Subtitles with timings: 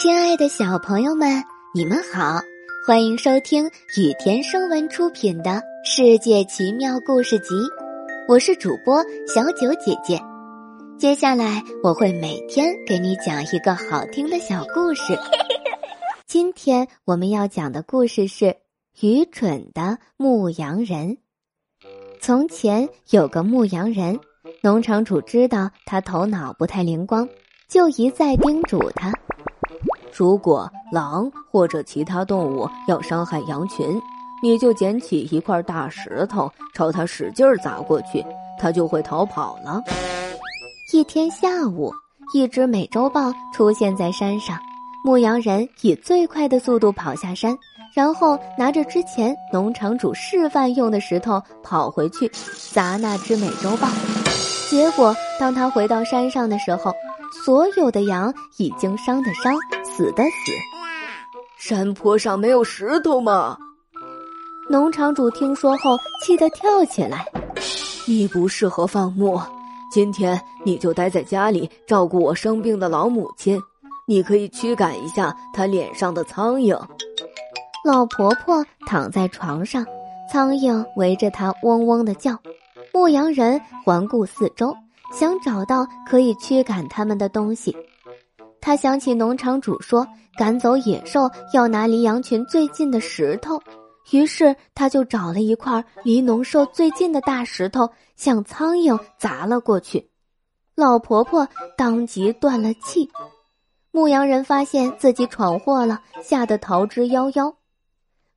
[0.00, 2.40] 亲爱的小朋友们，你们好，
[2.86, 3.66] 欢迎收听
[3.98, 5.50] 雨田声文出品的
[5.84, 7.54] 《世界奇妙故事集》，
[8.26, 10.18] 我是主播小九姐姐。
[10.98, 15.18] 接下来我会每天给你讲一个好听的小故事。
[16.26, 18.46] 今天我们要讲的故事是
[19.02, 21.08] 《愚蠢的牧羊人》。
[22.22, 24.18] 从前有个牧羊人，
[24.62, 27.28] 农场主知道他头脑不太灵光，
[27.68, 29.12] 就一再叮嘱他。
[30.12, 34.00] 如果狼或者其他动物要伤害羊群，
[34.42, 38.24] 你就捡起一块大石头，朝它使劲砸过去，
[38.58, 39.82] 它就会逃跑了。
[40.92, 41.92] 一天下午，
[42.34, 44.58] 一只美洲豹出现在山上，
[45.04, 47.56] 牧羊人以最快的速度跑下山，
[47.94, 52.30] 然后拿着之前农场主示范用的石头跑回去
[52.72, 53.88] 砸那只美洲豹。
[54.68, 56.92] 结果，当他回到山上的时候，
[57.44, 59.54] 所有的羊已经伤的伤。
[59.96, 60.52] 死的死，
[61.58, 63.56] 山坡上没有石头吗？
[64.68, 67.26] 农场主听说后气得跳起来
[68.06, 69.40] ：“你不适合放牧，
[69.90, 73.60] 今天你就待在家里照顾我生病的老母亲。
[74.06, 76.80] 你可以驱赶一下她脸上的苍蝇。”
[77.84, 79.84] 老婆婆躺在床上，
[80.32, 82.38] 苍蝇围着她嗡嗡的叫。
[82.92, 84.74] 牧羊人环顾四周，
[85.12, 87.76] 想找到可以驱赶他们的东西。
[88.70, 90.06] 他想起农场主说
[90.38, 93.60] 赶走野兽要拿离羊群最近的石头，
[94.12, 100.08] 于是他就找了一块离农舍最近的大石头，向苍蝇砸了过去。
[100.76, 103.10] 老婆婆当即断了气。
[103.90, 107.52] 牧羊人发现自己闯祸了，吓得逃之夭夭。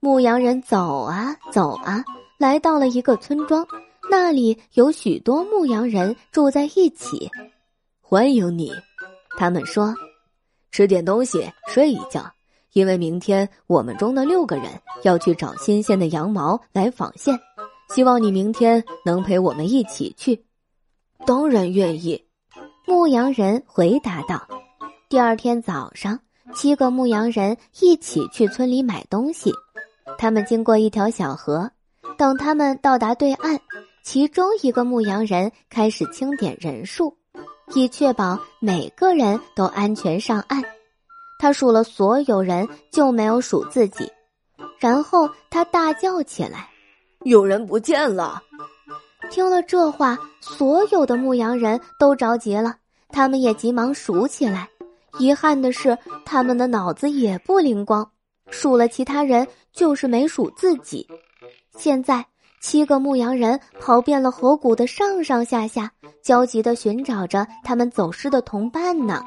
[0.00, 2.02] 牧羊人走啊走啊，
[2.38, 3.66] 来到了一个村庄，
[4.10, 7.30] 那里有许多牧羊人住在一起。
[8.00, 8.72] 欢迎你，
[9.36, 9.94] 他们说。
[10.72, 12.32] 吃点东西，睡一觉，
[12.72, 14.64] 因为明天我们中的六个人
[15.02, 17.38] 要去找新鲜的羊毛来纺线，
[17.94, 20.42] 希望你明天能陪我们一起去。
[21.26, 22.24] 当然愿意，
[22.86, 24.48] 牧羊人回答道。
[25.10, 26.18] 第二天早上，
[26.54, 29.52] 七个牧羊人一起去村里买东西。
[30.16, 31.70] 他们经过一条小河，
[32.16, 33.60] 等他们到达对岸，
[34.02, 37.14] 其中一个牧羊人开始清点人数。
[37.74, 40.62] 以确保每个人都安全上岸，
[41.38, 44.10] 他数了所有人，就没有数自己。
[44.78, 46.68] 然后他大叫起来
[47.24, 48.42] ：“有人不见了！”
[49.30, 52.76] 听了这话，所有的牧羊人都着急了，
[53.08, 54.68] 他们也急忙数起来。
[55.18, 58.10] 遗憾的是，他们的脑子也不灵光，
[58.50, 61.06] 数了其他人，就是没数自己。
[61.76, 62.24] 现在。
[62.60, 65.90] 七个牧羊人跑遍了河谷的上上下下，
[66.22, 69.22] 焦急地寻找着他们走失的同伴呢。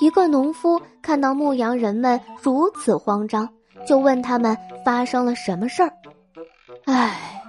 [0.00, 3.48] 一个农夫看到牧羊人们如此慌张，
[3.86, 5.92] 就问他们发生了什么事儿。
[6.86, 7.42] 唉，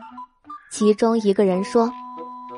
[0.72, 1.92] 其中一个人说：“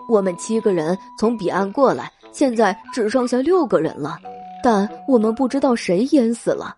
[0.09, 4.18] 我们七个人从彼岸过来，现在只剩下六个人了，
[4.63, 6.75] 但我们不知道谁淹死了。”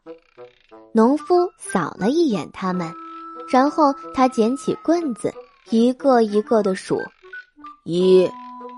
[0.94, 2.92] 农夫扫了一眼他们。
[3.48, 5.32] 然后他捡起棍子，
[5.70, 7.00] 一个一个的数，
[7.84, 8.28] 一、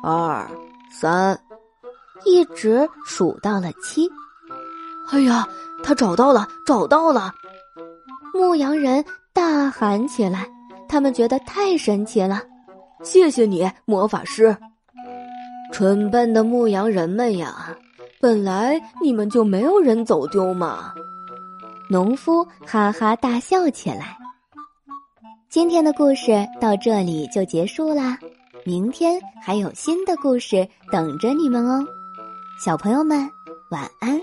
[0.09, 0.49] 二、
[0.89, 1.37] 三，
[2.23, 4.09] 一直数到了七。
[5.11, 5.45] 哎呀，
[5.83, 7.33] 他找到了，找到了！
[8.33, 9.03] 牧羊人
[9.33, 10.47] 大喊起来，
[10.87, 12.41] 他们觉得太神奇了。
[13.03, 14.55] 谢谢你，魔法师！
[15.73, 17.75] 蠢笨的牧羊人们呀，
[18.21, 20.93] 本来你们就没有人走丢嘛！
[21.89, 24.17] 农夫哈哈大笑起来。
[25.49, 28.17] 今天的故事到这里就结束啦，
[28.67, 31.87] 明天还有新的故事等着你们哦，
[32.59, 33.31] 小朋友们
[33.69, 34.21] 晚安。